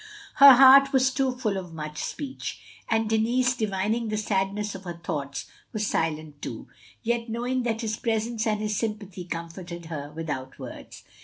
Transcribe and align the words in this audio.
Her 0.37 0.53
heart 0.53 0.93
was 0.93 1.11
too 1.11 1.31
full 1.33 1.53
for 1.63 1.71
much 1.71 2.03
speech; 2.03 2.59
and 2.89 3.07
Denis, 3.07 3.55
divining 3.55 4.07
the 4.07 4.17
sadness 4.17 4.73
of 4.73 4.85
her 4.85 4.99
thoughts, 5.03 5.45
was 5.73 5.85
silent 5.85 6.41
too; 6.41 6.67
yet 7.03 7.29
knowing 7.29 7.61
that 7.61 7.81
his 7.81 7.97
presence 7.97 8.47
and 8.47 8.61
his 8.61 8.75
sympathy 8.75 9.25
comforted 9.25 9.85
her 9.85 10.11
without 10.11 10.57
words. 10.57 11.03